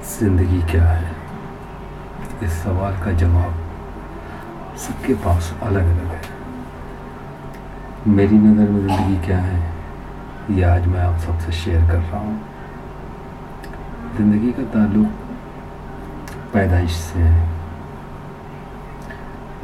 ज़िंदगी 0.00 0.60
क्या 0.70 0.84
है? 0.84 1.10
इस 2.42 2.52
सवाल 2.62 2.92
का 3.00 3.10
जवाब 3.12 3.54
सबके 4.78 5.14
पास 5.24 5.52
अलग 5.62 5.84
अलग 5.84 6.12
है। 6.12 6.20
मेरी 8.08 8.38
नज़र 8.38 8.70
में 8.70 8.80
ज़िंदगी 8.80 9.16
क्या 9.26 9.38
है, 9.38 9.58
ये 10.50 10.62
आज 10.64 10.86
मैं 10.86 11.00
आप 11.00 11.18
सबसे 11.20 11.52
शेयर 11.52 11.82
कर 11.90 11.98
रहा 11.98 12.18
हूँ। 12.18 12.40
ज़िंदगी 14.16 14.52
का 14.52 14.62
ताल्लुक 14.72 15.10
पैदाइश 16.54 16.92
से 16.92 17.18
है। 17.18 17.48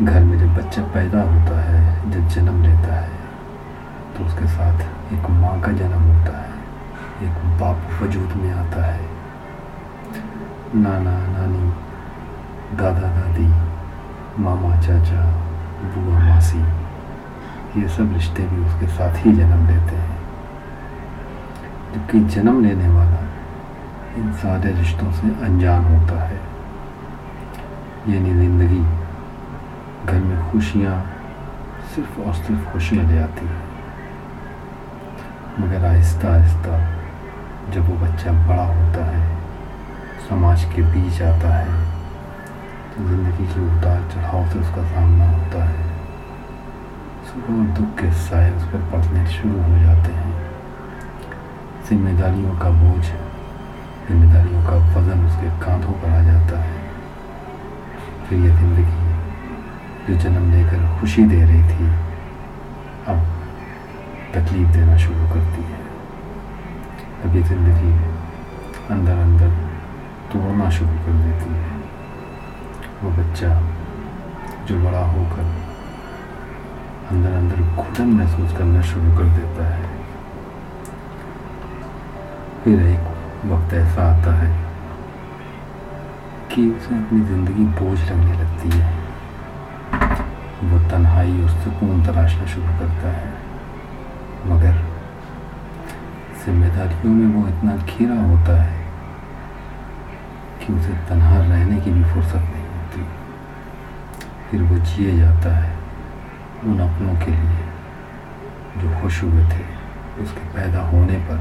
घर 0.03 0.21
में 0.21 0.39
जब 0.39 0.55
बच्चा 0.55 0.83
पैदा 0.95 1.23
होता 1.23 1.61
है, 1.63 2.11
जब 2.11 2.29
जन्म 2.29 2.63
लेता 2.63 2.95
है 2.95 3.15
तो 4.17 4.25
उसके 4.25 4.47
साथ 4.49 5.13
एक 5.15 5.31
माँ 5.33 5.61
का 5.61 5.73
जन्म 5.75 6.03
होता 6.03 6.39
है, 6.39 6.55
एक 7.25 7.35
बाप 7.61 7.79
वजूद 8.03 8.31
में 8.35 8.53
आता 8.53 8.85
है। 8.85 9.16
नाना, 10.77 11.11
नानी, 11.11 11.71
दादा, 12.77 13.01
दादी, 13.01 13.47
मामा, 14.43 14.77
चाचा, 14.81 15.23
बुआ, 15.83 16.19
मासी, 16.19 16.59
ये 17.81 17.89
सब 17.89 18.13
रिश्ते 18.13 18.43
भी 18.43 18.65
उसके 18.65 18.87
साथ 18.87 19.27
ही 19.27 19.33
जन्म 19.33 19.67
लेते 19.67 19.97
हैं। 19.97 20.17
जबकि 21.95 22.21
जन्म 22.21 22.63
लेने 22.65 22.89
वाला 22.89 23.21
इन 24.17 24.33
सारे 24.33 24.73
रिश्तों 24.73 25.13
से 25.13 25.29
अनजान 25.45 25.85
होता 25.85 26.23
है। 26.23 26.41
यानी 28.09 28.31
ज़िंदगी 28.31 28.83
घर 30.07 30.19
में 30.19 30.51
खुशियाँ 30.51 31.07
सिर्फ़ 31.95 32.21
और 32.21 32.35
सिर्फ़ 32.35 32.73
खुशियाँ 32.73 33.05
ले 33.07 33.19
आती 33.19 33.47
हैं। 33.47 33.63
मगर 35.61 35.85
आहिस्ता 35.85 36.29
आहिस्ता 36.29 36.79
जब 37.71 37.89
वो 37.89 38.07
बच्चा 38.07 38.33
बड़ा 38.33 38.65
होता 38.65 39.05
है 39.05 39.36
समाज 40.29 40.65
के 40.75 40.83
बीच 40.85 41.21
आता 41.23 41.49
है 41.55 41.75
तो 42.93 43.05
ज़िंदगी 43.09 43.45
के 43.47 43.61
उतार 43.67 44.01
चढ़ाव 44.13 44.49
से 44.53 44.59
उसका 44.61 44.83
सामना 44.85 45.27
होता 45.27 45.65
है। 45.65 45.85
सुख 47.27 47.51
और 47.51 47.67
दुख 47.77 47.91
के 48.01 48.11
साय 48.21 48.51
उस 48.51 48.65
पर 48.65 48.81
पड़ने 48.93 49.27
शुरू 49.33 49.63
हो 49.63 49.79
जाते 49.79 50.13
हैं। 50.13 50.35
जिम्मेदारियों 51.89 52.55
का 52.59 52.71
बोझ, 52.79 53.05
जिम्मेदारियों 54.09 54.63
का 54.65 54.77
वज़न 54.95 55.25
उसके 55.27 55.51
कांधों 55.61 55.93
पर 55.93 56.11
आ 56.11 56.23
जाता 56.23 56.59
है। 56.61 56.75
फिर 58.29 58.39
ये 58.39 58.51
ज़िंदगी 58.57 59.05
जो 60.07 60.19
जन्म 60.23 60.51
लेकर 60.53 60.99
खुशी 61.01 61.25
दे 61.25 61.41
रही 61.43 61.63
थी, 61.71 61.87
अब 63.07 63.19
तकलीफ़ 64.35 64.71
देना 64.73 64.97
शुरू 64.97 65.29
करती 65.29 65.63
है। 65.63 65.81
अब 67.25 67.37
ये 67.37 67.43
ज़िंदगी 67.45 67.93
अंदर 68.91 69.17
अंदर 69.19 69.66
तोड़ना 70.33 70.69
शुरू 70.71 70.97
कर 71.05 71.13
देती 71.23 71.51
है। 71.55 71.75
वो 73.03 73.11
बच्चा 73.13 73.49
जो 74.69 74.79
बड़ा 74.85 75.05
होकर 75.07 75.45
अंदर 77.11 77.33
अंदर 77.33 77.61
घुटन 77.75 78.09
महसूस 78.13 78.57
करना 78.59 78.81
शुरू 78.83 79.17
कर 79.19 79.29
देता 79.37 79.67
है। 79.67 79.95
फिर 82.65 82.81
एक 82.85 83.47
वक्त 83.47 83.75
ऐसा 83.75 84.03
आता 84.13 84.33
है 84.35 84.51
कि 86.53 86.69
उसे 86.71 86.95
अपनी 86.97 87.21
ज़िंदगी 87.27 87.65
बोझ 87.81 87.99
लगने 88.01 88.33
लगती 88.33 88.69
है। 88.71 88.95
वो 90.65 90.79
तन्हाई 90.91 91.43
और 91.43 91.51
सुकून 91.63 92.05
तलाशना 92.07 92.47
शुरू 92.47 92.79
करता 92.79 93.13
है। 93.13 93.35
मगर 94.47 94.75
जिम्मेदारियों 96.45 97.13
में 97.15 97.29
वो 97.35 97.49
इतना 97.49 97.77
घिरा 97.77 98.21
होता 98.23 98.63
है 98.63 98.76
कि 100.67 100.73
उसे 100.73 100.93
तनहा 101.09 101.37
रहने 101.39 101.81
की 101.81 101.91
भी 101.91 102.05
फुर्सत 102.05 102.35
नहीं 102.35 102.67
होती। 102.69 103.03
फिर 104.51 104.63
वो 104.63 104.79
जिए 104.87 105.17
जाता 105.19 105.55
है 105.57 105.75
उन 106.65 106.79
अपनों 106.81 107.15
के 107.21 107.31
लिए, 107.33 107.65
जो 108.79 109.01
खुश 109.01 109.23
हुए 109.23 109.45
थे 109.45 109.65
उसके 110.23 110.49
पैदा 110.55 110.81
होने 110.89 111.19
पर। 111.29 111.41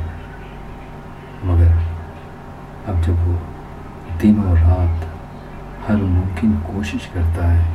मगर 1.46 1.74
अब 2.88 3.02
जब 3.02 3.26
वो 3.28 3.34
दिन 4.22 4.44
और 4.44 4.58
रात 4.58 5.08
हर 5.88 5.96
मुमकिन 5.98 6.54
कोशिश 6.64 7.06
करता 7.14 7.48
है 7.48 7.66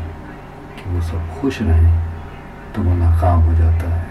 कि 0.77 0.91
वो 0.91 1.00
सब 1.03 1.41
खुश 1.41 1.60
रहें 1.62 1.99
तो 2.75 2.83
वो 2.83 2.94
नाकाम 2.94 3.41
हो 3.41 3.55
जाता 3.55 3.91
है। 3.91 4.06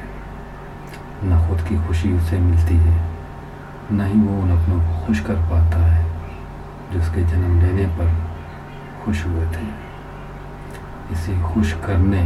ना 1.24 1.48
खुद 1.48 1.62
की 1.62 1.78
खुशी 1.88 2.12
उसे 2.14 2.40
मिलती 2.40 2.76
है, 2.78 2.98
न 3.92 4.06
ही 4.06 4.20
वो 4.20 4.42
उन 4.42 4.52
अपनों 4.52 4.80
को 4.80 5.06
खुश 5.06 5.20
कर 5.20 5.36
पाता 5.50 5.79
जो 6.92 7.00
उसके 7.00 7.22
जन्म 7.22 7.60
लेने 7.62 7.86
पर 7.98 8.14
खुश 9.04 9.26
हुए 9.26 9.46
थे। 9.46 9.66
इसे 11.14 11.40
खुश 11.44 11.74
करने 11.86 12.22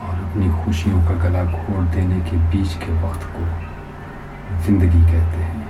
और 0.00 0.14
अपनी 0.24 0.48
खुशियों 0.64 1.02
का 1.04 1.14
गला 1.24 1.44
घोड़ 1.44 1.84
देने 1.94 2.20
के 2.30 2.36
बीच 2.50 2.74
के 2.82 2.92
वक्त 3.02 3.24
को 3.34 3.44
ज़िंदगी 4.64 5.02
कहते 5.02 5.42
हैं। 5.42 5.68